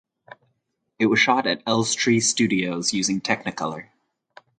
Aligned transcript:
It 0.97 1.05
was 1.05 1.19
shot 1.19 1.45
at 1.45 1.61
Elstree 1.67 2.21
Studios 2.21 2.91
using 2.91 3.21
Technicolor. 3.21 3.89